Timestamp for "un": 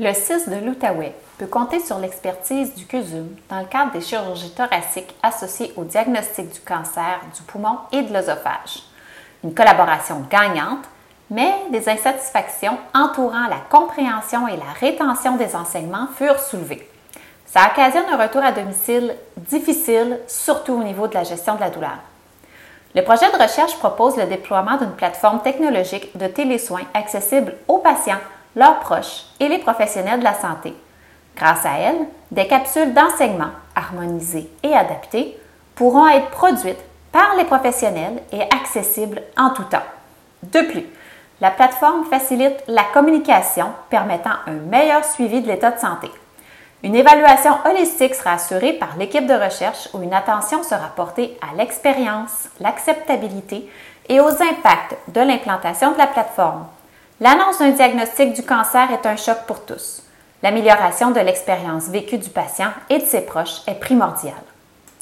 18.12-18.22, 44.46-44.54, 59.04-59.16